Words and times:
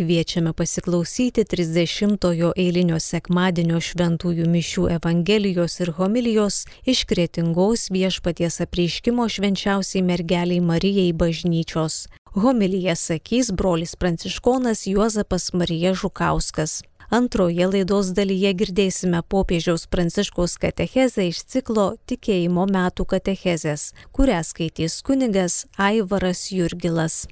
Kviečiame 0.00 0.52
pasiklausyti 0.52 1.42
30-ojo 1.44 2.54
eilinio 2.56 2.96
sekmadienio 3.04 3.76
šventųjų 3.84 4.46
mišių 4.48 4.84
Evangelijos 4.94 5.74
ir 5.84 5.90
homilijos 5.98 6.62
iš 6.88 7.02
kretingos 7.10 7.90
viešpaties 7.92 8.62
apreiškimo 8.64 9.26
švenčiausiai 9.28 10.00
mergeliai 10.00 10.62
Marijai 10.64 11.10
bažnyčios. 11.12 12.06
Homiliją 12.32 12.94
sakys 12.96 13.50
brolis 13.52 13.92
pranciškonas 14.00 14.86
Juozapas 14.86 15.52
Marija 15.52 15.92
Žukauskas. 15.92 16.78
Antroje 17.10 17.66
laidos 17.68 18.14
dalyje 18.16 18.54
girdėsime 18.62 19.20
popiežiaus 19.34 19.84
pranciškos 19.84 20.56
katechezę 20.64 21.26
iš 21.28 21.42
ciklo 21.44 21.84
Tikėjimo 22.08 22.64
metų 22.72 23.04
katechezės, 23.12 23.90
kurią 24.16 24.40
skaitys 24.48 25.02
kunigas 25.04 25.66
Aivaras 25.76 26.46
Jurgilas. 26.56 27.26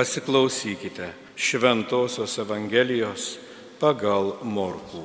Pasiklausykite 0.00 1.10
Šventojios 1.36 2.38
Evangelijos 2.40 3.24
pagal 3.76 4.30
Morkų. 4.40 5.02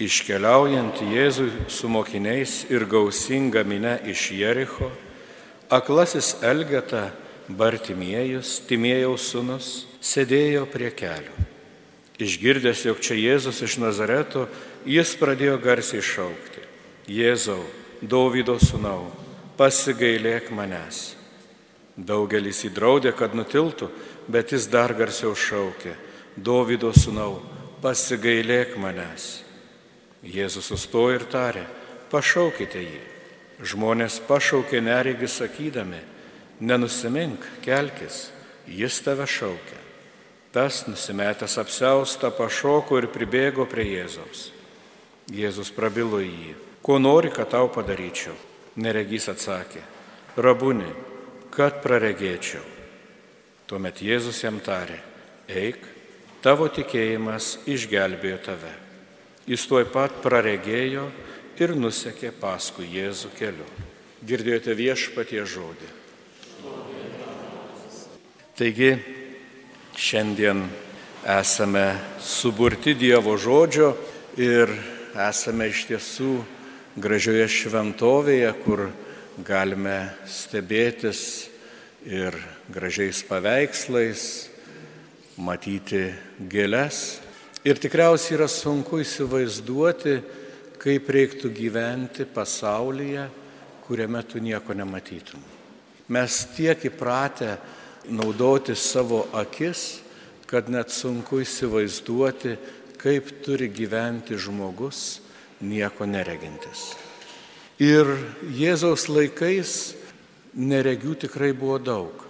Iškeliaujant 0.00 1.02
Jėzui 1.04 1.50
su 1.68 1.90
mokiniais 1.92 2.54
ir 2.72 2.86
gausinga 2.88 3.60
minė 3.68 3.92
iš 4.08 4.22
Jericho, 4.38 4.88
aklasis 5.68 6.30
Elgeta 6.40 7.10
Bartimiejus, 7.44 8.54
Timėjaus 8.64 9.28
sunus, 9.34 9.68
sėdėjo 10.00 10.64
prie 10.72 10.88
kelių. 10.96 11.44
Išgirdęs, 12.16 12.86
jog 12.88 13.04
čia 13.04 13.18
Jėzus 13.20 13.60
iš 13.68 13.76
Nazareto, 13.84 14.46
jis 14.88 15.12
pradėjo 15.20 15.60
garsiai 15.60 16.00
šaukti. 16.00 16.64
Jėzau, 17.04 17.60
Dovydo 18.00 18.56
sunau, 18.64 19.12
pasigailėk 19.60 20.48
manęs. 20.56 21.15
Daugelis 21.96 22.60
įdraudė, 22.68 23.14
kad 23.16 23.32
nutiltų, 23.34 23.88
bet 24.28 24.52
jis 24.52 24.68
dar 24.68 24.92
garsiau 24.94 25.32
šaukė, 25.32 25.94
Dovido 26.36 26.90
sūnau, 26.92 27.40
pasigailėk 27.80 28.74
manęs. 28.76 29.40
Jėzus 30.20 30.68
sustojo 30.68 31.14
ir 31.16 31.24
tarė, 31.32 31.62
pašaukite 32.12 32.82
jį. 32.82 33.00
Žmonės 33.64 34.18
pašaukė 34.28 34.82
neregi 34.84 35.28
sakydami, 35.32 36.02
nenusimink, 36.60 37.40
kelkis, 37.64 38.26
jis 38.68 39.00
tave 39.00 39.24
šaukia. 39.24 39.80
Tas 40.52 40.84
nusimetęs 40.88 41.56
apseustą 41.60 42.28
pašoko 42.36 43.00
ir 43.00 43.08
pribėgo 43.12 43.64
prie 43.68 43.88
Jėzaus. 43.94 44.50
Jėzus 45.32 45.72
prabilo 45.72 46.20
į 46.20 46.28
jį, 46.28 46.54
ko 46.84 47.00
nori, 47.00 47.32
kad 47.32 47.54
tau 47.56 47.70
padaryčiau. 47.72 48.36
Neregys 48.76 49.30
atsakė, 49.32 49.80
rabuni, 50.36 50.88
kad 51.56 51.80
praregėčiau. 51.84 52.62
Tuomet 53.66 54.02
Jėzus 54.04 54.42
jam 54.44 54.60
tarė, 54.62 54.98
eik, 55.48 55.80
tavo 56.44 56.68
tikėjimas 56.70 57.56
išgelbėjo 57.66 58.38
tave. 58.44 58.72
Jis 59.48 59.64
tuoj 59.66 59.86
pat 59.90 60.20
praregėjo 60.22 61.08
ir 61.58 61.72
nusekė 61.78 62.32
paskui 62.36 62.86
Jėzų 62.92 63.32
keliu. 63.38 63.66
Girdėjote 64.26 64.74
viešpatie 64.76 65.42
žodį. 65.46 65.88
Taigi, 68.56 68.90
šiandien 69.96 70.62
esame 71.26 71.88
suburti 72.22 72.94
Dievo 72.96 73.36
žodžio 73.40 73.90
ir 74.40 74.72
esame 75.26 75.68
iš 75.72 75.84
tiesų 75.90 76.32
gražioje 76.96 77.48
šventovėje, 77.52 78.52
kur 78.64 78.86
galime 79.44 80.14
stebėtis 80.24 81.48
ir 82.06 82.36
gražiais 82.72 83.20
paveikslais, 83.26 84.48
matyti 85.36 86.08
gėles. 86.48 87.20
Ir 87.66 87.80
tikriausiai 87.82 88.38
yra 88.38 88.48
sunku 88.48 89.02
įsivaizduoti, 89.02 90.20
kaip 90.80 91.10
reiktų 91.10 91.50
gyventi 91.52 92.24
pasaulyje, 92.30 93.26
kuriame 93.86 94.22
tu 94.24 94.40
nieko 94.40 94.74
nematytum. 94.76 95.42
Mes 96.08 96.38
tiek 96.54 96.78
įpratę 96.86 97.56
naudoti 98.08 98.76
savo 98.78 99.24
akis, 99.34 100.00
kad 100.46 100.70
net 100.70 100.94
sunku 100.94 101.42
įsivaizduoti, 101.42 102.54
kaip 103.02 103.34
turi 103.44 103.68
gyventi 103.68 104.38
žmogus 104.38 105.18
nieko 105.60 106.06
neregintis. 106.06 106.94
Ir 107.76 108.08
Jėzaus 108.56 109.04
laikais 109.12 109.92
neregių 110.56 111.12
tikrai 111.26 111.50
buvo 111.52 111.76
daug. 111.76 112.22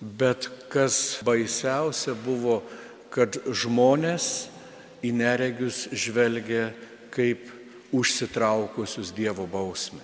Bet 0.00 0.48
kas 0.72 1.18
baisiausia 1.26 2.14
buvo, 2.16 2.62
kad 3.12 3.36
žmonės 3.52 4.48
į 5.04 5.12
neregius 5.12 5.88
žvelgia 5.92 6.70
kaip 7.12 7.50
užsitraukusius 7.92 9.12
Dievo 9.12 9.44
bausmę. 9.50 10.00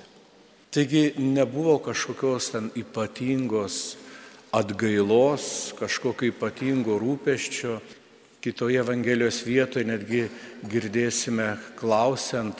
Taigi 0.74 1.14
nebuvo 1.16 1.78
kažkokios 1.78 2.50
ten 2.52 2.70
ypatingos 2.76 3.96
atgailos, 4.52 5.72
kažkokio 5.78 6.28
ypatingo 6.34 6.98
rūpeščio. 7.00 7.78
Kitoje 8.44 8.82
Evangelijos 8.82 9.40
vietoje 9.46 9.86
netgi 9.88 10.26
girdėsime 10.68 11.54
klausiant, 11.78 12.58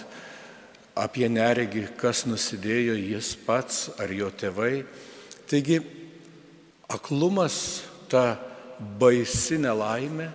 apie 0.94 1.26
neregį, 1.28 1.88
kas 1.98 2.24
nusidėjo 2.26 2.94
jis 2.98 3.34
pats 3.46 3.88
ar 3.98 4.12
jo 4.14 4.30
tėvai. 4.30 4.84
Taigi 5.50 5.80
aklumas, 6.90 7.82
ta 8.08 8.38
baisi 9.00 9.58
nelaimė 9.58 10.30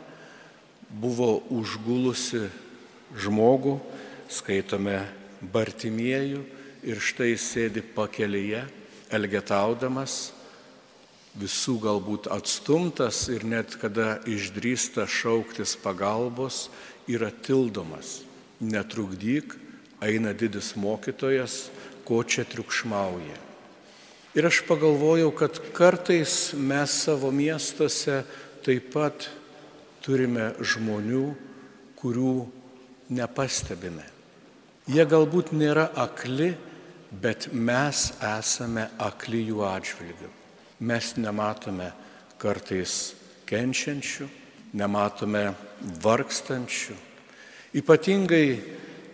buvo 0.89 1.39
užgulusi 1.53 2.47
žmogų, 3.19 3.77
skaitome 4.29 4.99
Bartimiejų 5.39 6.43
ir 6.83 6.99
štai 6.99 7.33
sėdi 7.39 7.81
pakelyje, 7.95 8.65
elgetaudamas, 9.15 10.33
visų 11.39 11.77
galbūt 11.85 12.27
atstumtas 12.33 13.27
ir 13.31 13.45
net 13.47 13.77
kada 13.79 14.19
išdrįsta 14.27 15.05
šauktis 15.07 15.77
pagalbos, 15.79 16.67
yra 17.07 17.31
tildomas. 17.31 18.19
Netrukdyk, 18.59 19.55
eina 20.01 20.33
didis 20.33 20.73
mokytojas, 20.79 21.69
ko 22.07 22.23
čia 22.23 22.45
triukšmauja. 22.49 23.37
Ir 24.37 24.45
aš 24.45 24.61
pagalvojau, 24.67 25.31
kad 25.35 25.57
kartais 25.73 26.53
mes 26.53 26.93
savo 27.03 27.31
miestuose 27.33 28.23
taip 28.65 28.91
pat 28.93 29.27
turime 30.05 30.53
žmonių, 30.61 31.25
kurių 31.99 32.33
nepastebime. 33.13 34.05
Jie 34.89 35.05
galbūt 35.05 35.51
nėra 35.53 35.89
akli, 35.97 36.53
bet 37.11 37.49
mes 37.53 38.09
esame 38.25 38.87
akli 39.01 39.43
jų 39.49 39.63
atžvilgių. 39.65 40.29
Mes 40.85 41.11
nematome 41.17 41.89
kartais 42.39 43.15
kenčiančių, 43.49 44.29
nematome 44.77 45.49
vargstančių. 46.03 46.95
Ypatingai 47.81 48.45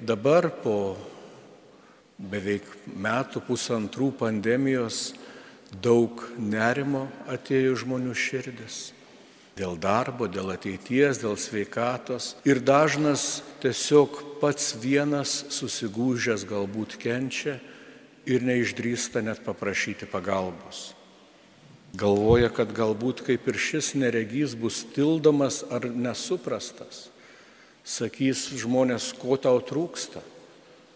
Dabar 0.04 0.50
po 0.60 0.98
beveik 2.20 2.66
metų 3.00 3.40
pusantrų 3.48 4.10
pandemijos 4.20 5.14
daug 5.84 6.20
nerimo 6.36 7.06
atėjo 7.32 7.78
žmonių 7.80 8.16
širdis. 8.16 8.92
Dėl 9.56 9.78
darbo, 9.80 10.28
dėl 10.28 10.52
ateities, 10.52 11.22
dėl 11.24 11.38
sveikatos. 11.40 12.34
Ir 12.44 12.60
dažnas 12.60 13.40
tiesiog 13.64 14.20
pats 14.42 14.74
vienas 14.76 15.46
susigūžęs 15.56 16.44
galbūt 16.50 16.98
kenčia 17.00 17.62
ir 18.28 18.44
neišdrįsta 18.44 19.24
net 19.24 19.46
paprašyti 19.48 20.10
pagalbos. 20.12 20.92
Galvoja, 21.96 22.52
kad 22.52 22.76
galbūt 22.76 23.24
kaip 23.24 23.48
ir 23.48 23.56
šis 23.56 23.94
neregys 23.96 24.58
bus 24.60 24.84
tildomas 24.92 25.64
ar 25.72 25.88
nesuprastas. 25.88 27.06
Sakys 27.86 28.48
žmonės, 28.58 29.12
ko 29.14 29.38
tau 29.38 29.60
trūksta. 29.62 30.24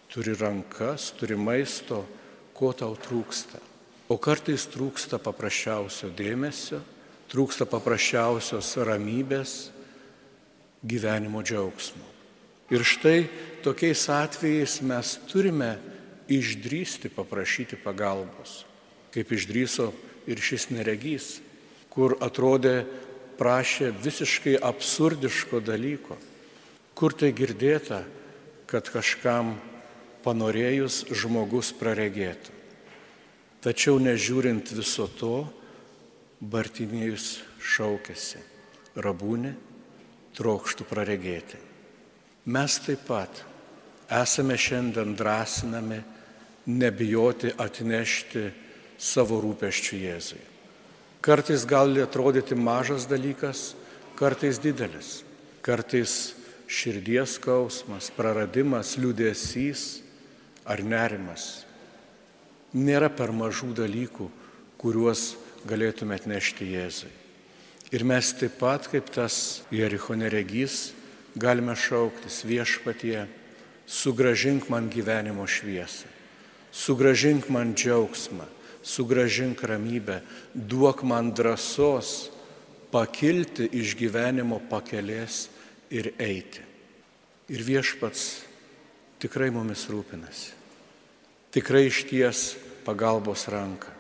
Turi 0.09 0.33
rankas, 0.33 1.11
turi 1.13 1.37
maisto, 1.37 2.01
ko 2.57 2.73
tau 2.73 2.95
trūksta. 2.97 3.61
O 4.09 4.17
kartais 4.17 4.65
trūksta 4.73 5.19
paprasčiausio 5.21 6.09
dėmesio, 6.17 6.79
trūksta 7.29 7.67
paprasčiausios 7.69 8.73
ramybės, 8.81 9.69
gyvenimo 10.81 11.43
džiaugsmo. 11.45 12.07
Ir 12.73 12.81
štai 12.85 13.27
tokiais 13.65 14.07
atvejais 14.09 14.79
mes 14.81 15.13
turime 15.29 15.75
išdrysti 16.29 17.09
paprašyti 17.13 17.77
pagalbos, 17.83 18.63
kaip 19.13 19.29
išdryso 19.33 19.91
ir 20.29 20.41
šis 20.41 20.69
neregys, 20.73 21.39
kur 21.89 22.17
atrodė 22.21 22.83
prašė 23.39 23.91
visiškai 23.93 24.57
absurdiško 24.61 25.61
dalyko, 25.65 26.17
kur 26.99 27.15
tai 27.15 27.31
girdėta, 27.31 28.01
kad 28.67 28.89
kažkam 28.91 29.53
panorėjus 30.25 31.05
žmogus 31.15 31.71
praregėtų. 31.79 32.51
Tačiau 33.63 33.99
nežiūrint 34.03 34.71
viso 34.75 35.07
to, 35.19 35.47
Bartimėjus 36.39 37.41
šaukėsi, 37.59 38.39
rabūnė, 38.95 39.49
trokštų 40.37 40.85
praregėti. 40.87 41.57
Mes 42.47 42.77
taip 42.79 43.01
pat 43.09 43.41
esame 44.07 44.55
šiandien 44.55 45.17
drąsinami 45.19 45.99
nebijoti 46.71 47.51
atnešti 47.59 48.45
savo 48.95 49.41
rūpeščių 49.43 49.99
Jėzui. 50.05 50.41
Kartais 51.19 51.67
gali 51.67 51.99
atrodyti 51.99 52.55
mažas 52.55 53.03
dalykas, 53.11 53.73
kartais 54.15 54.59
didelis, 54.63 55.25
kartais 55.59 56.38
širdies 56.69 57.39
skausmas, 57.39 58.11
praradimas, 58.13 58.93
liūdėsys 59.01 60.03
ar 60.69 60.83
nerimas. 60.85 61.65
Nėra 62.77 63.09
per 63.09 63.33
mažų 63.33 63.73
dalykų, 63.81 64.29
kuriuos 64.77 65.33
galėtume 65.67 66.19
atnešti 66.19 66.69
Jėzui. 66.75 67.09
Ir 67.89 68.05
mes 68.05 68.29
taip 68.37 68.59
pat, 68.61 68.85
kaip 68.85 69.09
tas 69.09 69.63
Jericho 69.73 70.13
neregys, 70.13 70.91
galime 71.33 71.73
šauktis 71.73 72.43
viešpatie, 72.45 73.25
sugražink 73.89 74.69
man 74.69 74.91
gyvenimo 74.93 75.47
šviesą, 75.49 76.05
sugražink 76.69 77.49
man 77.49 77.73
džiaugsmą, 77.73 78.45
sugražink 78.85 79.63
ramybę, 79.65 80.21
duok 80.53 81.01
man 81.01 81.33
drąsos 81.33 82.29
pakilti 82.93 83.65
iš 83.81 83.97
gyvenimo 83.97 84.61
pakelės 84.69 85.47
ir 85.89 86.13
eiti. 86.21 86.65
Ir 87.49 87.63
viešpats 87.65 88.25
tikrai 89.21 89.49
mumis 89.53 89.87
rūpinasi. 89.89 90.51
Tikrai 91.53 91.87
išties 91.89 92.53
pagalbos 92.85 93.47
ranką 93.49 93.99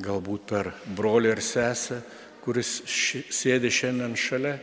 galbūt 0.00 0.46
per 0.48 0.70
brolį 0.96 1.34
ir 1.34 1.42
sesę, 1.44 2.00
kuris 2.42 2.80
ši, 2.88 3.26
sėdi 3.30 3.70
šiandien 3.70 4.16
šalia 4.16 4.56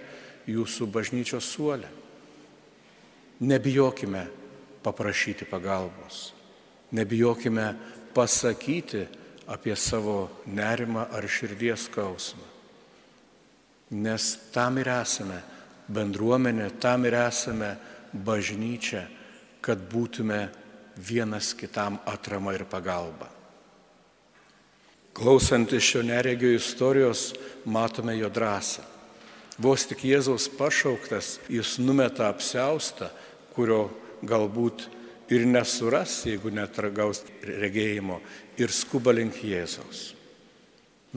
jūsų 0.50 0.88
bažnyčios 0.90 1.46
suolė. 1.54 1.90
Nebijokime 3.40 4.25
paprašyti 4.84 5.48
pagalbos, 5.48 6.34
nebijokime 6.96 7.68
pasakyti 8.16 9.06
apie 9.50 9.75
savo 9.78 10.30
nerimą 10.46 11.07
ar 11.13 11.28
širdies 11.30 11.88
skausmą. 11.88 12.48
Nes 13.90 14.36
tam 14.54 14.78
ir 14.78 14.90
esame 15.00 15.40
bendruomenė, 15.89 16.69
tam 16.81 17.06
ir 17.09 17.18
esame 17.19 17.74
bažnyčia, 18.13 19.06
kad 19.62 19.81
būtume 19.91 20.47
vienas 20.95 21.53
kitam 21.57 22.00
atrama 22.07 22.53
ir 22.56 22.65
pagalba. 22.69 23.30
Klausantis 25.13 25.83
šio 25.83 26.03
neregio 26.06 26.53
istorijos, 26.56 27.33
matome 27.65 28.15
jo 28.18 28.30
drąsą. 28.31 28.86
Vos 29.59 29.83
tik 29.89 30.06
Jėzaus 30.07 30.45
pašauktas, 30.56 31.39
jis 31.51 31.74
numeta 31.83 32.30
apseustą, 32.31 33.09
kurio 33.51 33.89
galbūt 34.24 34.86
ir 35.33 35.44
nesuras, 35.50 36.21
jeigu 36.24 36.53
netragaus 36.53 37.25
regėjimo, 37.44 38.21
ir 38.56 38.71
skuba 38.71 39.12
link 39.12 39.41
Jėzaus. 39.44 40.13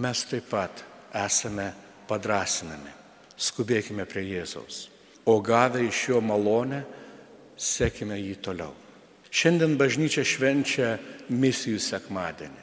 Mes 0.03 0.25
taip 0.27 0.51
pat 0.51 0.83
esame 1.23 1.69
padrasinami. 2.09 3.02
Skubėkime 3.43 4.07
prie 4.07 4.23
Jėzaus. 4.29 4.87
O 5.27 5.41
gavę 5.43 5.83
iš 5.87 6.09
jo 6.13 6.21
malonę, 6.23 6.83
sekime 7.59 8.19
jį 8.21 8.37
toliau. 8.43 8.75
Šiandien 9.33 9.79
bažnyčia 9.81 10.25
švenčia 10.29 10.97
misijų 11.33 11.81
sekmadienį. 11.81 12.61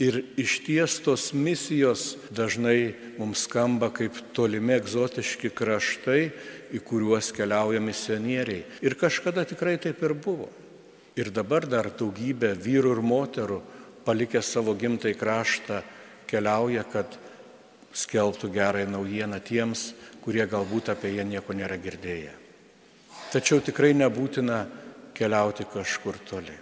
Ir 0.00 0.16
iš 0.40 0.60
ties 0.64 0.96
tos 1.04 1.26
misijos 1.36 2.14
dažnai 2.32 2.94
mums 3.18 3.42
skamba 3.44 3.90
kaip 3.92 4.16
tolimi 4.36 4.72
egzotiški 4.78 5.50
kraštai, 5.52 6.22
į 6.72 6.80
kuriuos 6.86 7.32
keliauja 7.36 7.82
misionieriai. 7.84 8.64
Ir 8.80 8.96
kažkada 8.96 9.44
tikrai 9.48 9.76
taip 9.82 10.00
ir 10.06 10.14
buvo. 10.16 10.48
Ir 11.20 11.28
dabar 11.34 11.66
dar 11.68 11.90
daugybė 11.92 12.54
vyrų 12.56 12.94
ir 12.96 13.02
moterų, 13.04 13.58
palikę 14.06 14.40
savo 14.40 14.72
gimtai 14.78 15.12
kraštą, 15.18 15.82
keliauja, 16.30 16.86
kad 16.88 17.18
skelbtų 17.92 18.50
gerąją 18.54 18.90
naujieną 18.90 19.40
tiems, 19.40 19.92
kurie 20.22 20.46
galbūt 20.46 20.92
apie 20.92 21.14
ją 21.16 21.24
nieko 21.26 21.54
nėra 21.56 21.78
girdėję. 21.80 22.32
Tačiau 23.30 23.60
tikrai 23.62 23.92
nebūtina 23.94 24.64
keliauti 25.14 25.66
kažkur 25.70 26.18
toli. 26.26 26.56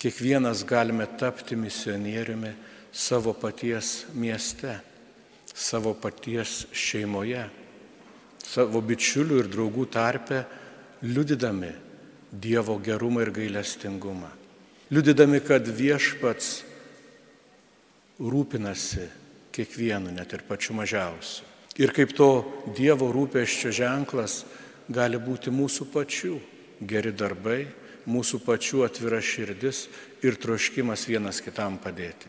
Kiekvienas 0.00 0.64
galime 0.64 1.06
tapti 1.20 1.56
misionieriumi 1.56 2.54
savo 2.92 3.34
paties 3.36 4.06
mieste, 4.16 4.78
savo 5.52 5.92
paties 5.94 6.64
šeimoje, 6.72 7.44
savo 8.44 8.80
bičiulių 8.80 9.42
ir 9.42 9.52
draugų 9.52 9.86
tarpe, 9.92 10.44
liudydami 11.04 11.72
Dievo 12.30 12.76
gerumą 12.78 13.24
ir 13.24 13.32
gailestingumą. 13.34 14.28
Liudydami, 14.94 15.40
kad 15.42 15.66
viešpats 15.66 16.60
rūpinasi 18.22 19.08
kiekvienu, 19.54 20.12
net 20.14 20.32
ir 20.32 20.44
pačiu 20.48 20.76
mažiausiu. 20.78 21.46
Ir 21.80 21.94
kaip 21.96 22.12
to 22.16 22.30
Dievo 22.76 23.08
rūpeščio 23.14 23.70
ženklas 23.72 24.42
gali 24.90 25.20
būti 25.22 25.52
mūsų 25.54 25.86
pačių 25.92 26.34
geri 26.80 27.12
darbai, 27.14 27.62
mūsų 28.10 28.40
pačių 28.44 28.84
atvira 28.86 29.20
širdis 29.22 29.86
ir 30.26 30.36
troškimas 30.40 31.06
vienas 31.08 31.40
kitam 31.44 31.78
padėti. 31.80 32.28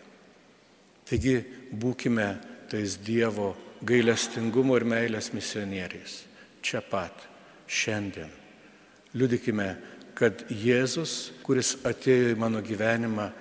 Taigi 1.10 1.42
būkime 1.72 2.28
tais 2.72 2.96
Dievo 3.02 3.56
gailestingumo 3.84 4.78
ir 4.78 4.86
meilės 4.88 5.32
misionieriais. 5.34 6.22
Čia 6.62 6.84
pat, 6.86 7.26
šiandien. 7.68 8.30
Liudykime, 9.18 9.74
kad 10.16 10.46
Jėzus, 10.54 11.34
kuris 11.44 11.74
atėjo 11.88 12.36
į 12.36 12.40
mano 12.40 12.62
gyvenimą 12.64 13.32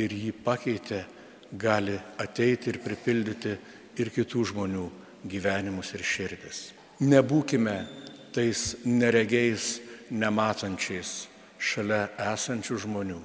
ir 0.00 0.14
jį 0.14 0.32
pakeitė, 0.42 1.04
gali 1.52 1.96
ateiti 2.18 2.70
ir 2.70 2.80
pripildyti 2.84 3.56
ir 4.00 4.10
kitų 4.14 4.44
žmonių 4.52 4.84
gyvenimus 5.30 5.94
ir 5.96 6.04
širdis. 6.06 6.60
Nebūkime 7.00 7.76
tais 8.34 8.76
neregiais, 8.84 9.80
nematančiais, 10.10 11.26
šalia 11.58 12.08
esančių 12.32 12.78
žmonių. 12.86 13.20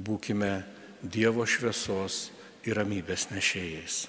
Būkime 0.00 0.52
Dievo 1.00 1.46
šviesos 1.48 2.26
ir 2.68 2.76
ramybės 2.76 3.30
nešėjais. 3.32 4.02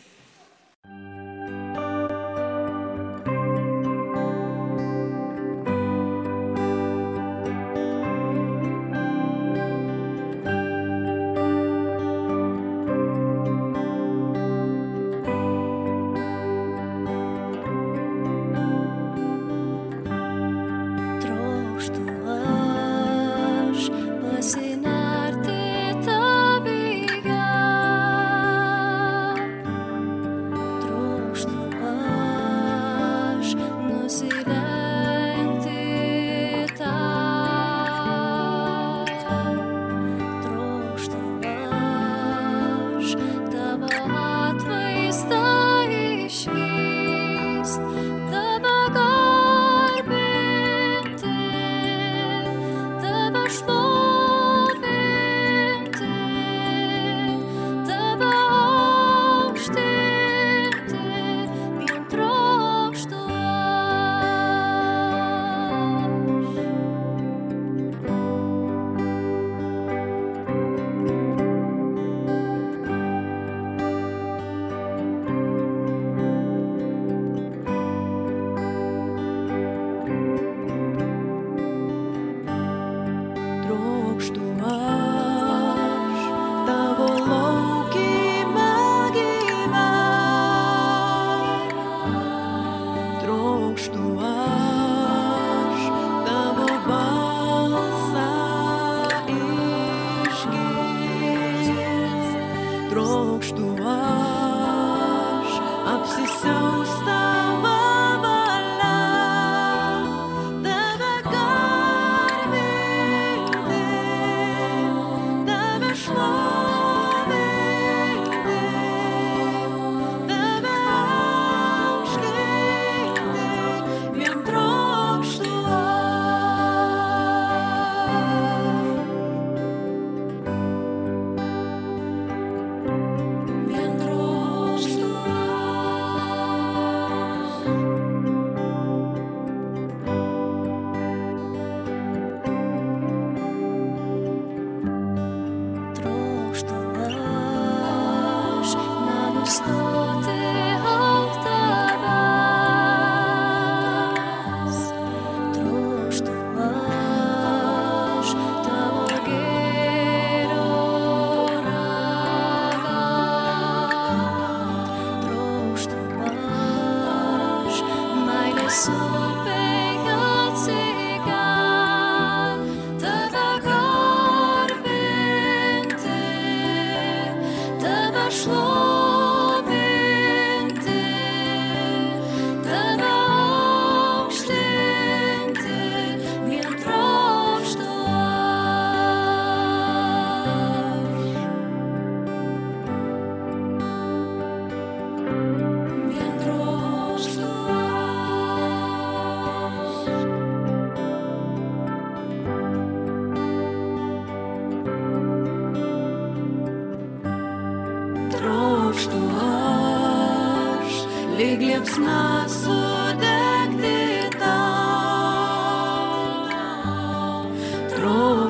So. 168.72 169.41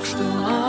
что 0.03 0.60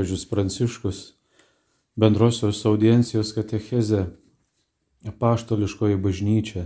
popiežius 0.00 0.24
Pranciškus 0.24 1.12
bendrosios 1.96 2.64
audiencijos 2.64 3.34
katecheze 3.36 4.06
apaštališkoji 5.04 5.96
bažnyčia. 6.00 6.62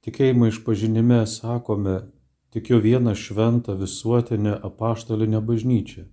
Tikėjimo 0.00 0.48
išpažinime 0.48 1.26
sakome, 1.28 1.96
tikiu 2.48 2.80
vieną 2.80 3.12
šventą 3.12 3.76
visuotinę 3.76 4.54
apaštalinę 4.68 5.42
bažnyčią. 5.44 6.06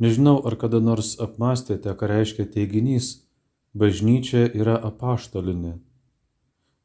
Nežinau, 0.00 0.40
ar 0.40 0.56
kada 0.56 0.80
nors 0.80 1.18
apmastėte, 1.20 1.92
ką 1.92 2.08
reiškia 2.08 2.48
teiginys 2.54 3.28
bažnyčia 3.76 4.46
yra 4.56 4.78
apaštalinė. 4.80 5.74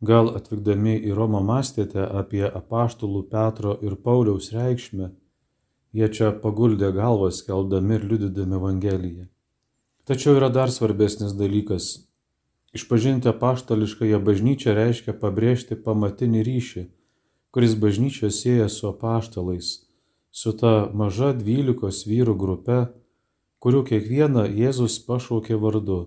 Gal 0.03 0.36
atvykdami 0.36 1.00
į 1.08 1.15
Romą 1.15 1.39
mąstėte 1.39 2.03
apie 2.03 2.44
apaštalų 2.51 3.24
Petro 3.32 3.79
ir 3.79 3.96
Pauliaus 3.96 4.51
reikšmę 4.51 5.13
Jie 5.98 6.08
čia 6.13 6.27
paguldė 6.44 6.92
galvas, 6.94 7.39
keldami 7.46 7.96
ir 7.98 8.04
liudydami 8.06 8.54
Evangeliją. 8.60 9.24
Tačiau 10.06 10.36
yra 10.38 10.51
dar 10.54 10.70
svarbesnis 10.70 11.34
dalykas. 11.39 11.88
Išpažinti 12.77 13.32
apaštališkąją 13.32 14.20
bažnyčią 14.27 14.75
reiškia 14.77 15.16
pabrėžti 15.18 15.80
pamatinį 15.88 16.44
ryšį, 16.46 16.84
kuris 17.50 17.74
bažnyčią 17.82 18.30
sieja 18.30 18.68
su 18.70 18.86
apaštalais, 18.92 19.72
su 20.30 20.54
ta 20.62 20.74
maža 20.94 21.32
dvylikos 21.39 22.04
vyrų 22.06 22.38
grupe, 22.44 22.77
kurių 23.63 23.82
kiekvieną 23.89 24.46
Jėzus 24.54 25.00
pašaukė 25.08 25.58
vardu, 25.63 26.00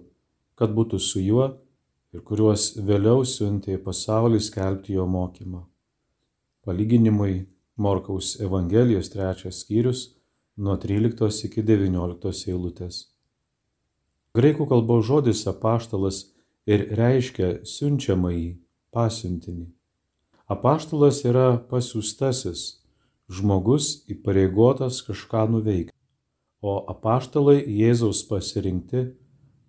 kad 0.54 0.70
būtų 0.76 1.02
su 1.02 1.18
juo 1.24 1.48
ir 2.14 2.22
kuriuos 2.22 2.76
vėliau 2.78 3.24
siuntė 3.26 3.74
į 3.74 3.82
pasaulį 3.88 4.38
skelbti 4.38 4.94
jo 4.94 5.08
mokymą. 5.10 5.64
Palyginimui 6.62 7.48
Morkaus 7.80 8.40
Evangelijos 8.40 9.08
trečias 9.08 9.62
skyrius 9.62 10.00
nuo 10.56 10.76
13 10.76 11.46
iki 11.46 11.62
19 11.64 12.50
eilutės. 12.52 12.96
Graikų 14.36 14.66
kalbos 14.68 15.06
žodis 15.08 15.40
apaštalas 15.48 16.18
ir 16.68 16.84
reiškia 16.98 17.48
siunčiamąjį 17.64 18.50
pasiuntinį. 18.92 19.64
Apaštalas 20.52 21.22
yra 21.24 21.46
pasiūstasis, 21.70 22.66
žmogus 23.32 23.88
įpareigotas 24.12 25.00
kažką 25.06 25.46
nuveikti, 25.54 25.96
o 26.60 26.74
apaštalai 26.92 27.62
Jėzaus 27.64 28.20
pasirinkti, 28.28 29.06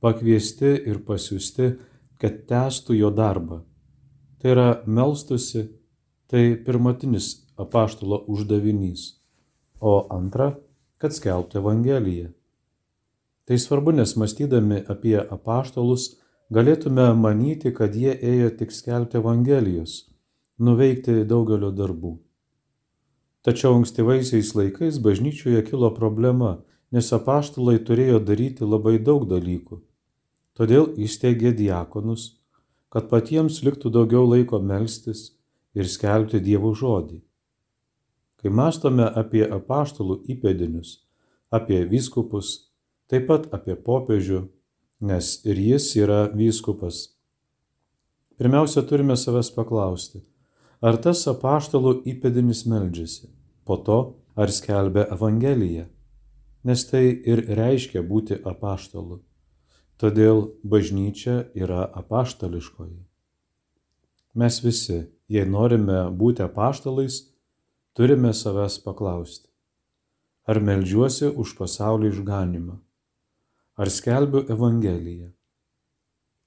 pakviesti 0.03 0.74
ir 0.91 1.00
pasiūsti, 1.08 1.70
kad 2.20 2.44
tęstų 2.50 2.98
jo 3.00 3.13
darbą. 3.15 3.62
Tai 4.41 4.51
yra 4.51 4.68
melstusi, 4.84 5.70
tai 6.27 6.58
pirmatinis 6.65 7.38
apaštalo 7.62 8.24
uždavinys, 8.32 9.06
o 9.80 10.08
antra, 10.13 10.56
kad 11.01 11.15
skelbtų 11.15 11.62
Evangeliją. 11.62 12.32
Tai 13.50 13.58
svarbu, 13.58 13.94
nes 13.98 14.15
mąstydami 14.18 14.82
apie 14.94 15.18
apaštalus 15.22 16.08
galėtume 16.53 17.08
manyti, 17.18 17.72
kad 17.74 17.96
jie 17.96 18.13
ėjo 18.15 18.51
tik 18.60 18.74
skelbti 18.75 19.22
Evangelijos, 19.22 19.96
nuveikti 20.60 21.22
daugelio 21.25 21.72
darbų. 21.74 22.18
Tačiau 23.41 23.80
ankstyvaisiais 23.80 24.53
laikais 24.53 25.00
bažnyčioje 25.01 25.63
kilo 25.65 25.89
problema 25.96 26.60
nes 26.91 27.08
apaštalai 27.15 27.80
turėjo 27.88 28.20
daryti 28.27 28.68
labai 28.68 28.98
daug 29.00 29.25
dalykų. 29.30 29.80
Todėl 30.58 30.91
įsteigė 31.00 31.53
diakonus, 31.56 32.25
kad 32.91 33.08
patiems 33.12 33.62
liktų 33.63 33.94
daugiau 33.96 34.27
laiko 34.27 34.60
melstis 34.60 35.30
ir 35.74 35.88
skelbti 35.88 36.41
Dievo 36.44 36.74
žodį. 36.75 37.22
Kai 38.41 38.50
mastome 38.50 39.05
apie 39.05 39.43
apaštalų 39.45 40.21
įpėdinius, 40.33 40.95
apie 41.53 41.83
vyskupus, 41.86 42.71
taip 43.12 43.27
pat 43.29 43.48
apie 43.53 43.75
popiežių, 43.77 44.48
nes 45.05 45.31
ir 45.45 45.62
jis 45.62 45.91
yra 46.01 46.25
vyskupas. 46.33 47.03
Pirmiausia, 48.41 48.81
turime 48.89 49.17
savęs 49.17 49.53
paklausti, 49.53 50.24
ar 50.81 50.98
tas 50.98 51.21
apaštalų 51.29 52.00
įpėdinis 52.10 52.65
meldžiasi, 52.65 53.29
po 53.65 53.77
to 53.77 54.01
ar 54.33 54.50
skelbia 54.50 55.05
Evangeliją 55.13 55.86
nes 56.63 56.86
tai 56.89 57.05
ir 57.25 57.43
reiškia 57.57 58.03
būti 58.05 58.38
apaštalu. 58.45 59.21
Todėl 60.01 60.48
bažnyčia 60.65 61.51
yra 61.57 61.86
apaštališkoji. 62.01 63.01
Mes 64.33 64.57
visi, 64.63 65.00
jei 65.29 65.45
norime 65.45 66.07
būti 66.17 66.45
apaštalais, 66.45 67.31
turime 67.93 68.33
savęs 68.33 68.79
paklausti. 68.86 69.48
Ar 70.50 70.60
melžiuosi 70.67 71.29
už 71.43 71.55
pasaulio 71.60 72.10
išganimą? 72.13 72.75
Ar 73.81 73.89
skelbiu 73.89 74.43
Evangeliją? 74.55 75.29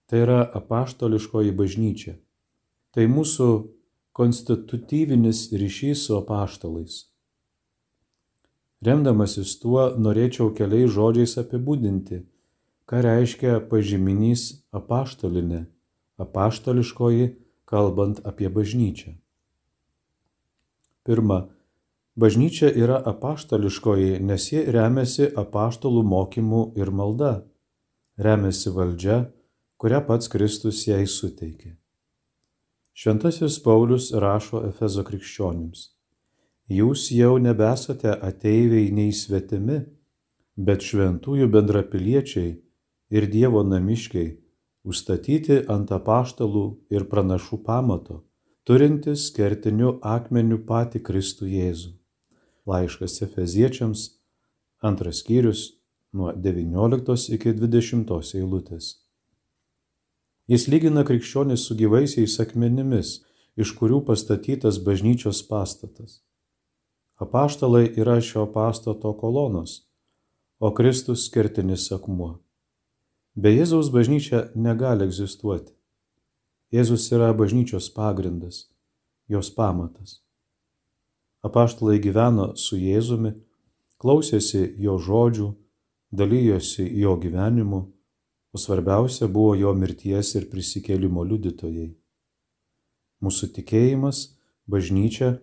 Tai 0.06 0.20
yra 0.26 0.40
apaštališkoji 0.60 1.56
bažnyčia. 1.56 2.18
Tai 2.92 3.08
mūsų 3.16 3.48
konstitutyvinis 4.12 5.48
ryšys 5.54 6.06
su 6.06 6.16
apaštalais 6.18 7.02
Remdamasis 8.84 9.54
tuo 9.62 9.84
norėčiau 9.96 10.50
keliais 10.56 10.90
žodžiais 10.92 11.38
apibūdinti, 11.40 12.18
ką 12.84 13.00
reiškia 13.06 13.54
pažyminys 13.70 14.42
apaštalinė, 14.76 15.62
apaštališkoji, 16.20 17.30
kalbant 17.70 18.20
apie 18.28 18.50
bažnyčią. 18.52 19.14
Pirma, 21.04 21.48
bažnyčia 22.16 22.70
yra 22.72 22.96
apaštališkoji, 23.12 24.20
nes 24.24 24.46
ji 24.52 24.64
remiasi 24.72 25.28
apaštalų 25.36 26.02
mokymu 26.08 26.62
ir 26.80 26.90
malda, 26.90 27.32
remiasi 28.16 28.72
valdžia, 28.72 29.18
kurią 29.76 30.00
pats 30.08 30.32
Kristus 30.32 30.86
jai 30.88 31.04
suteikė. 31.04 31.74
Šventasis 32.94 33.58
Paulius 33.60 34.12
rašo 34.14 34.62
Efezo 34.64 35.04
krikščionims. 35.04 35.90
Jūs 36.72 37.10
jau 37.12 37.36
nebesate 37.42 38.12
ateiviai 38.14 38.92
nei 38.94 39.12
svetimi, 39.12 39.82
bet 40.56 40.86
šventųjų 40.86 41.50
bendrapiliečiai 41.52 42.52
ir 43.12 43.26
Dievo 43.28 43.60
namiškiai, 43.66 44.30
užstatyti 44.88 45.66
ant 45.68 45.92
apaštalų 45.92 46.64
ir 46.94 47.04
pranašų 47.10 47.60
pamato, 47.66 48.22
turintis 48.64 49.28
kertiniu 49.36 49.98
akmeniu 50.00 50.58
patį 50.64 51.02
Kristų 51.04 51.48
Jėzų. 51.52 51.90
Laiškas 52.64 53.20
Efeziečiams, 53.26 54.04
antras 54.80 55.20
skyrius, 55.20 55.66
nuo 56.16 56.32
19 56.32 57.34
iki 57.36 57.52
20 57.58 58.14
eilutės. 58.40 58.94
Jis 60.48 60.64
lygina 60.72 61.04
krikščionis 61.04 61.66
su 61.68 61.76
gyvaisiais 61.76 62.38
akmenimis, 62.40 63.18
iš 63.60 63.74
kurių 63.76 64.00
pastatytas 64.08 64.80
bažnyčios 64.80 65.42
pastatas. 65.48 66.22
Apaštalai 67.20 67.84
yra 68.00 68.16
šio 68.24 68.46
pastato 68.52 69.12
kolonos, 69.20 69.82
o 70.58 70.72
Kristus 70.72 71.28
kertinis 71.28 71.90
akmuo. 71.92 72.38
Be 73.36 73.52
Jėzaus 73.52 73.92
bažnyčia 73.92 74.46
negali 74.56 75.04
egzistuoti. 75.04 75.74
Jėzus 76.74 77.06
yra 77.14 77.30
bažnyčios 77.38 77.86
pagrindas, 77.94 78.64
jos 79.30 79.50
pamatas. 79.54 80.18
Apaštalai 81.46 82.00
gyveno 82.02 82.54
su 82.58 82.80
Jėzumi, 82.80 83.34
klausėsi 84.02 84.64
jo 84.82 84.98
žodžių, 84.98 85.48
dalyjosi 86.10 86.88
jo 86.98 87.14
gyvenimu, 87.22 87.80
o 88.54 88.58
svarbiausia 88.58 89.28
buvo 89.30 89.54
jo 89.58 89.70
mirties 89.78 90.34
ir 90.34 90.48
prisikėlimo 90.50 91.22
liudytojai. 91.30 91.92
Mūsų 93.22 93.52
tikėjimas, 93.54 94.26
bažnyčia 94.66 95.36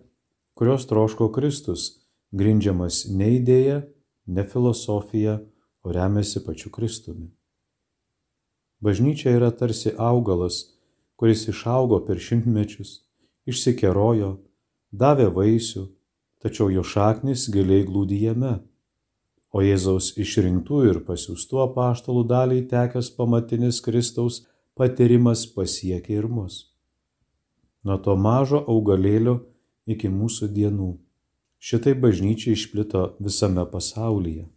kurios 0.54 0.86
troško 0.86 1.30
Kristus, 1.32 2.02
grindžiamas 2.32 3.06
ne 3.08 3.32
idėja, 3.38 3.82
ne 4.26 4.44
filosofija, 4.46 5.40
o 5.82 5.90
remiasi 5.90 6.44
pačiu 6.44 6.70
Kristumi. 6.70 7.32
Bažnyčia 8.82 9.32
yra 9.34 9.50
tarsi 9.50 9.94
augalas, 9.98 10.71
kuris 11.22 11.44
išaugo 11.46 12.00
per 12.02 12.18
šimtmečius, 12.18 12.96
išsikerojo, 13.46 14.30
davė 14.90 15.28
vaisių, 15.36 15.84
tačiau 16.42 16.66
jo 16.74 16.82
šaknis 16.82 17.44
giliai 17.54 17.84
glūdi 17.86 18.16
jame. 18.24 18.56
O 19.54 19.62
Jėzaus 19.62 20.08
išrinktų 20.18 20.80
ir 20.88 20.98
pasiūstų 21.06 21.60
apaštalų 21.68 22.24
daliai 22.26 22.64
tekęs 22.66 23.12
pamatinis 23.14 23.78
Kristaus 23.86 24.40
patyrimas 24.74 25.44
pasiekė 25.46 26.16
ir 26.16 26.26
mus. 26.26 26.56
Nuo 27.86 28.00
to 28.02 28.18
mažo 28.18 28.58
augalėlio 28.66 29.36
iki 29.86 30.10
mūsų 30.10 30.50
dienų. 30.58 30.90
Šitai 31.62 31.94
bažnyčia 32.02 32.56
išplito 32.56 33.12
visame 33.22 33.62
pasaulyje. 33.70 34.48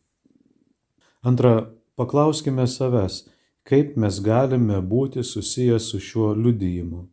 Antra, 1.22 1.70
paklauskime 1.94 2.66
savęs, 2.66 3.22
kaip 3.66 3.98
mes 3.98 4.22
galime 4.22 4.78
būti 4.94 5.24
susiję 5.26 5.80
su 5.82 6.00
šiuo 6.00 6.34
liudijimu. 6.38 7.08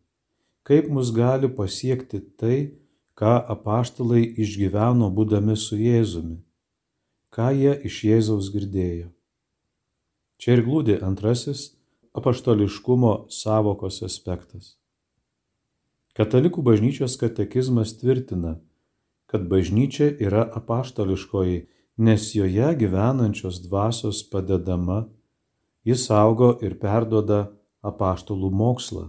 Kaip 0.69 0.91
mus 0.93 1.11
gali 1.17 1.49
pasiekti 1.49 2.21
tai, 2.39 2.59
ką 3.19 3.35
apaštalai 3.55 4.23
išgyveno 4.45 5.09
būdami 5.17 5.57
su 5.57 5.79
Jėzumi. 5.81 6.39
Ką 7.33 7.49
jie 7.57 7.73
iš 7.89 8.05
Jėzaus 8.09 8.53
girdėjo. 8.53 9.09
Čia 10.37 10.59
ir 10.59 10.65
glūdi 10.67 10.99
antrasis 11.01 11.73
apaštališkumo 12.19 13.13
savokos 13.33 14.03
aspektas. 14.05 14.77
Katalikų 16.13 16.61
bažnyčios 16.67 17.17
katekizmas 17.17 17.95
tvirtina, 17.97 18.59
kad 19.31 19.47
bažnyčia 19.49 20.11
yra 20.21 20.45
apaštališkoji, 20.61 21.63
nes 21.97 22.27
joje 22.37 22.69
gyvenančios 22.77 23.63
dvasios 23.65 24.21
padedama, 24.29 25.07
jis 25.85 26.11
augo 26.11 26.53
ir 26.63 26.77
perdoda 26.83 27.41
apaštalų 27.83 28.51
mokslą, 28.51 29.09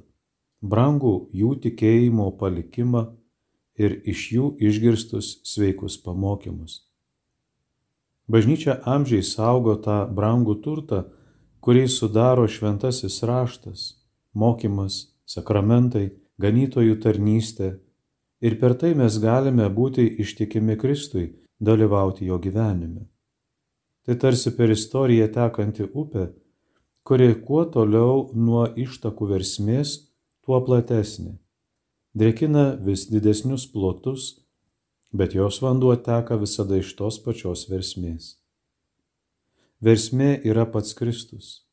brangų 0.61 1.13
jų 1.33 1.51
tikėjimo 1.65 2.31
palikimą 2.39 3.03
ir 3.77 3.99
iš 4.09 4.25
jų 4.35 4.47
išgirstus 4.69 5.37
sveikus 5.47 5.97
pamokymus. 6.01 6.81
Bažnyčia 8.27 8.79
amžiai 8.87 9.23
saugo 9.23 9.75
tą 9.75 10.03
brangų 10.07 10.55
turtą, 10.63 11.03
kurį 11.63 11.87
sudaro 11.91 12.47
šventasis 12.47 13.19
raštas, 13.27 13.81
mokymas, 14.33 15.13
sakramentai, 15.27 16.11
ganytojų 16.39 16.99
tarnystė 17.03 17.69
ir 18.41 18.59
per 18.59 18.75
tai 18.79 18.93
mes 18.99 19.17
galime 19.19 19.67
būti 19.69 20.05
ištikimi 20.23 20.77
Kristui, 20.79 21.33
dalyvauti 21.59 22.27
jo 22.27 22.39
gyvenime. 22.39 23.07
Tai 24.03 24.15
tarsi 24.19 24.51
per 24.55 24.71
istoriją 24.71 25.29
tekanti 25.31 25.85
upė, 25.87 26.25
kuri 27.07 27.33
kuo 27.45 27.63
toliau 27.65 28.29
nuo 28.35 28.65
ištakų 28.85 29.29
versmės, 29.33 29.95
tuo 30.45 30.59
platesnė. 30.65 31.37
Drekina 32.13 32.73
vis 32.85 33.07
didesnius 33.09 33.65
plotus, 33.71 34.45
bet 35.11 35.35
jos 35.35 35.59
vanduo 35.63 35.95
teka 35.95 36.37
visada 36.41 36.77
iš 36.77 36.93
tos 36.99 37.19
pačios 37.25 37.67
versmės. 37.71 38.37
Versmė 39.83 40.39
yra 40.47 40.65
pats 40.69 40.95
Kristus. 40.95 41.65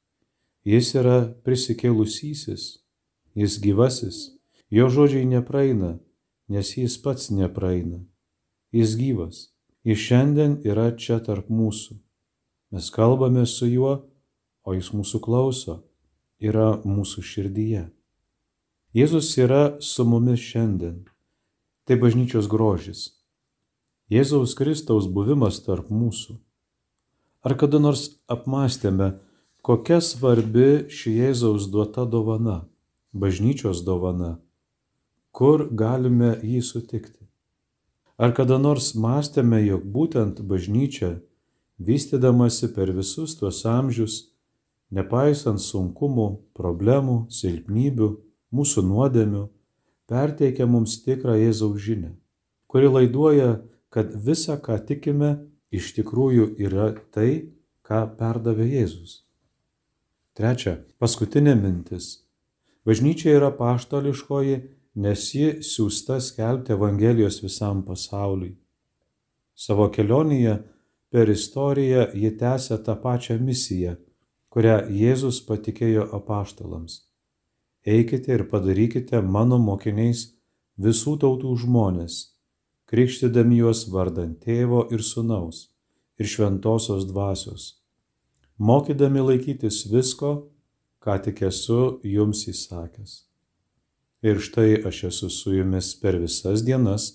Jis 0.67 0.95
yra 0.99 1.23
prisikėlusysis, 1.45 2.67
jis 3.39 3.57
gyvasis, 3.63 4.19
Jo 4.71 4.87
žodžiai 4.87 5.27
nepraeina, 5.27 5.97
nes 6.47 6.69
jis 6.79 6.95
pats 7.03 7.33
nepraeina. 7.35 8.05
Jis 8.71 8.95
gyvas. 8.95 9.49
Jis 9.83 9.99
šiandien 9.99 10.61
yra 10.63 10.93
čia 10.95 11.19
tarp 11.27 11.49
mūsų. 11.51 11.97
Mes 12.71 12.91
kalbame 12.95 13.43
su 13.51 13.67
juo, 13.67 13.97
o 14.71 14.77
jis 14.77 14.93
mūsų 14.95 15.21
klauso, 15.25 15.81
yra 16.39 16.77
mūsų 16.87 17.25
širdyje. 17.27 17.89
Jėzus 18.95 19.33
yra 19.43 19.63
su 19.83 20.07
mumis 20.07 20.43
šiandien. 20.43 21.01
Tai 21.87 21.99
bažnyčios 21.99 22.47
grožis. 22.51 23.01
Jėzaus 24.11 24.55
Kristaus 24.59 25.09
buvimas 25.11 25.59
tarp 25.67 25.91
mūsų. 25.91 26.37
Ar 27.43 27.57
kada 27.59 27.81
nors 27.83 28.07
apmastėme, 28.31 29.17
kokia 29.67 29.99
svarbi 30.05 30.87
ši 30.91 31.17
Jėzaus 31.19 31.67
duota 31.73 32.07
dovana, 32.07 32.61
bažnyčios 33.11 33.83
dovana? 33.87 34.39
kur 35.33 35.69
galime 35.71 36.35
jį 36.43 36.61
sutikti. 36.65 37.27
Ar 38.21 38.35
kada 38.37 38.59
nors 38.61 38.93
mąstėme, 38.95 39.63
jog 39.65 39.87
būtent 39.95 40.43
bažnyčia, 40.45 41.21
vystydamasi 41.81 42.69
per 42.75 42.93
visus 42.93 43.37
tuos 43.39 43.63
amžius, 43.65 44.19
nepaisant 44.95 45.63
sunkumų, 45.63 46.29
problemų, 46.57 47.27
silpnybių, 47.31 48.11
mūsų 48.55 48.85
nuodėmių, 48.87 49.45
perteikia 50.11 50.67
mums 50.67 50.99
tikrą 51.05 51.37
Jėzaus 51.39 51.79
žinę, 51.83 52.15
kuri 52.71 52.91
laiduoja, 52.91 53.61
kad 53.91 54.15
visa, 54.27 54.59
ką 54.59 54.79
tikime, 54.87 55.37
iš 55.71 55.95
tikrųjų 55.99 56.55
yra 56.63 56.91
tai, 57.15 57.53
ką 57.87 58.03
perdavė 58.19 58.67
Jėzus. 58.71 59.23
Trečia, 60.35 60.79
paskutinė 61.03 61.57
mintis. 61.59 62.21
Bažnyčia 62.87 63.35
yra 63.37 63.51
paštališkoji, 63.55 64.61
nes 65.03 65.25
ji 65.35 65.49
siūsta 65.67 66.19
skelbti 66.23 66.75
Evangelijos 66.75 67.41
visam 67.43 67.83
pasauliui. 67.87 68.55
Savo 69.55 69.91
kelionėje 69.93 70.57
per 71.13 71.31
istoriją 71.31 72.07
ji 72.15 72.31
tęsia 72.41 72.79
tą 72.87 72.97
pačią 73.03 73.37
misiją, 73.43 73.97
kurią 74.51 74.77
Jėzus 74.91 75.39
patikėjo 75.47 76.09
apaštalams. 76.17 77.01
Eikite 77.87 78.35
ir 78.35 78.45
padarykite 78.51 79.23
mano 79.23 79.59
mokiniais 79.63 80.27
visų 80.77 81.17
tautų 81.23 81.55
žmonės, 81.65 82.17
krikštydami 82.91 83.61
juos 83.63 83.87
vardant 83.95 84.41
tėvo 84.43 84.85
ir 84.93 85.05
sunaus 85.07 85.69
ir 86.21 86.29
šventosios 86.29 87.07
dvasios, 87.09 87.67
mokydami 88.59 89.23
laikytis 89.31 89.87
visko, 89.89 90.33
ką 91.01 91.17
tik 91.25 91.41
esu 91.49 92.01
jums 92.05 92.45
įsakęs. 92.51 93.13
Ir 94.21 94.43
štai 94.45 94.83
aš 94.85 95.05
esu 95.09 95.31
su 95.33 95.55
jumis 95.55 95.95
per 95.97 96.19
visas 96.21 96.61
dienas 96.67 97.07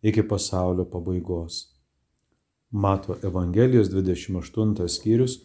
iki 0.00 0.22
pasaulio 0.24 0.86
pabaigos. 0.88 1.66
Mato 2.70 3.18
Evangelijos 3.22 3.90
28 3.92 4.88
skyrius 4.88 5.36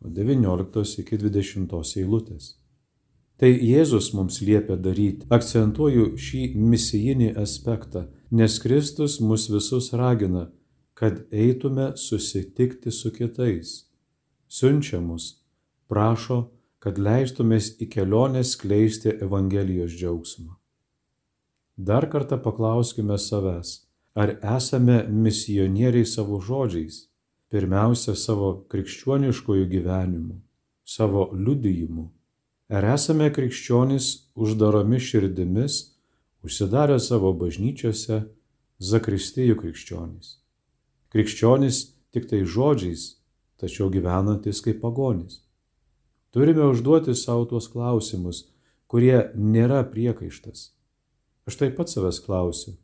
nuo 0.00 0.12
19 0.14 1.00
iki 1.02 1.18
20 1.18 1.98
eilutės. 2.02 2.54
Tai 3.38 3.50
Jėzus 3.54 4.10
mums 4.18 4.40
liepia 4.42 4.74
daryti. 4.76 5.26
Akcentuoju 5.30 6.16
šį 6.18 6.42
misijinį 6.58 7.34
aspektą, 7.38 8.08
nes 8.30 8.58
Kristus 8.58 9.20
mus 9.20 9.46
visus 9.50 9.92
ragina, 9.94 10.48
kad 10.98 11.20
eitume 11.30 11.92
susitikti 11.96 12.90
su 12.90 13.12
kitais. 13.14 13.84
Siunčia 14.48 14.98
mus, 15.00 15.44
prašo, 15.86 16.48
kad 16.82 16.98
leistumės 16.98 17.76
į 17.78 17.86
kelionę 17.92 18.42
skleisti 18.42 19.12
Evangelijos 19.22 19.94
džiaugsmą. 19.94 20.56
Dar 21.78 22.08
kartą 22.10 22.40
paklauskime 22.42 23.18
savęs, 23.22 23.84
ar 24.18 24.34
esame 24.56 25.04
misionieriai 25.06 26.06
savo 26.06 26.40
žodžiais, 26.42 27.04
pirmiausia 27.52 28.14
savo 28.16 28.52
krikščioniškojų 28.68 29.66
gyvenimu, 29.72 30.38
savo 30.84 31.28
liudijimu. 31.32 32.08
Ar 32.68 32.84
esame 32.92 33.30
krikščionys 33.32 34.08
uždaromis 34.36 35.06
širdimis, 35.08 35.78
užsidarę 36.44 36.98
savo 37.00 37.32
bažnyčiose, 37.32 38.20
zakristijų 38.78 39.56
krikščionys. 39.62 40.36
Krikščionys 41.08 41.80
tik 42.12 42.28
tai 42.28 42.44
žodžiais, 42.44 43.14
tačiau 43.58 43.88
gyvenantis 43.90 44.60
kaip 44.64 44.82
pagonys. 44.84 45.40
Turime 46.30 46.68
užduoti 46.68 47.16
savo 47.16 47.48
tuos 47.48 47.70
klausimus, 47.72 48.44
kurie 48.86 49.30
nėra 49.34 49.80
priekaištas. 49.88 50.68
Aš 51.48 51.56
taip 51.56 51.78
pat 51.80 51.88
savęs 51.88 52.20
klausiu, 52.20 52.76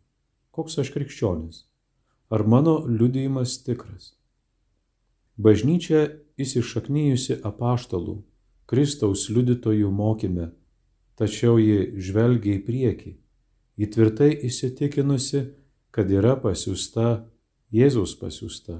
koks 0.56 0.80
aš 0.80 0.90
krikščionis? 0.96 1.66
Ar 2.32 2.48
mano 2.48 2.80
liudijimas 2.88 3.58
tikras? 3.60 4.14
Bažnyčia 5.34 6.20
įsišaknyjusi 6.38 7.40
apaštalų, 7.42 8.20
Kristaus 8.70 9.26
liudytojų 9.34 9.90
mokyme, 9.90 10.52
tačiau 11.18 11.58
ji 11.58 11.90
žvelgia 11.98 12.54
į 12.54 12.62
priekį, 12.62 13.12
ji 13.74 13.86
tvirtai 13.90 14.30
įsitikinusi, 14.46 15.42
kad 15.90 16.10
yra 16.10 16.36
pasiūsta 16.38 17.26
Jėzaus 17.74 18.14
pasiūsta, 18.20 18.78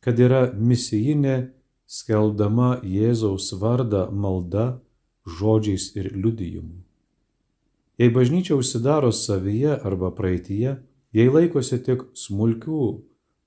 kad 0.00 0.16
yra 0.16 0.48
misijinė 0.56 1.52
skeldama 1.84 2.80
Jėzaus 2.80 3.52
vardą 3.60 4.08
malda, 4.10 4.80
žodžiais 5.28 5.92
ir 6.00 6.08
liudijimu. 6.16 6.80
Jei 8.00 8.12
bažnyčia 8.12 8.56
užsidaro 8.56 9.12
savyje 9.12 9.76
arba 9.76 10.08
praeitie, 10.16 10.78
jei 11.12 11.28
laikosi 11.28 11.78
tik 11.84 12.08
smulkių, 12.16 12.84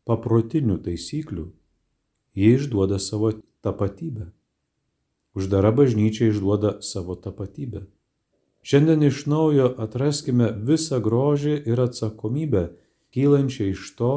paprotinių 0.06 0.78
taisyklių, 0.86 1.50
Ji 2.36 2.54
išduoda 2.56 3.00
savo 3.00 3.32
tapatybę. 3.62 4.32
Uždara 5.34 5.72
bažnyčia 5.72 6.30
išduoda 6.30 6.78
savo 6.82 7.16
tapatybę. 7.16 7.86
Šiandien 8.62 9.04
iš 9.04 9.26
naujo 9.26 9.70
atraskime 9.78 10.52
visą 10.68 11.00
grožį 11.02 11.56
ir 11.72 11.80
atsakomybę 11.80 12.64
kylančią 13.16 13.70
iš 13.74 13.96
to, 13.96 14.12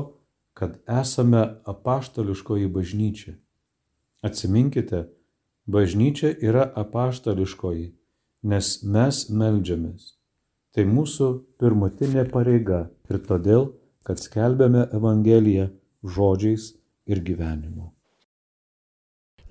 kad 0.53 0.79
esame 1.01 1.43
apaštališkoji 1.65 2.69
bažnyčia. 2.69 3.35
Atsiminkite, 4.23 5.07
bažnyčia 5.67 6.33
yra 6.49 6.67
apaštališkoji, 6.85 7.87
nes 8.43 8.73
mes 8.83 9.23
melžiamės. 9.31 10.13
Tai 10.73 10.85
mūsų 10.89 11.31
pirmutinė 11.61 12.27
pareiga 12.33 12.85
ir 13.11 13.23
todėl, 13.29 13.73
kad 14.07 14.21
skelbėme 14.21 14.89
Evangeliją 14.99 15.71
žodžiais 16.03 16.73
ir 17.07 17.21
gyvenimu. 17.25 17.93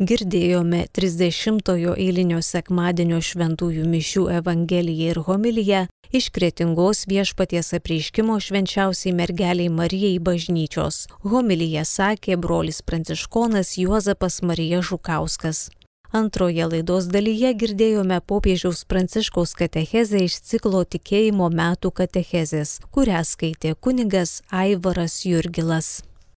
Girdėjome 0.02 0.88
30-ojo 0.98 1.92
eilinio 1.94 2.40
sekmadienio 2.42 3.20
šventųjų 3.22 3.84
mišių 3.86 4.24
Evangeliją 4.40 5.12
ir 5.14 5.20
homiliją 5.28 5.82
iš 6.10 6.30
kretingos 6.34 7.04
viešpaties 7.12 7.70
apreiškimo 7.78 8.40
švenčiausiai 8.42 9.14
mergeliai 9.14 9.70
Marijai 9.70 10.18
bažnyčios. 10.18 11.04
Homiliją 11.22 11.86
sakė 11.86 12.40
brolis 12.42 12.82
pranciškonas 12.82 13.78
Juozapas 13.78 14.42
Marija 14.42 14.82
Žukauskas. 14.82 15.68
Antroje 16.10 16.66
laidos 16.74 17.06
dalyje 17.14 17.54
girdėjome 17.62 18.24
popiežiaus 18.26 18.88
pranciškaus 18.90 19.54
katechezę 19.54 20.26
iš 20.26 20.42
ciklo 20.50 20.82
tikėjimo 20.82 21.54
metų 21.54 21.94
katechezės, 22.02 22.80
kurią 22.90 23.22
skaitė 23.22 23.78
kunigas 23.78 24.40
Aivaras 24.50 25.22
Jurgilas. 25.30 26.00